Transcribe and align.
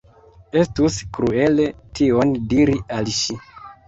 Estus 0.61 0.95
kruele 1.17 1.67
tion 1.99 2.31
diri 2.55 2.79
al 3.01 3.13
ŝi. 3.19 3.37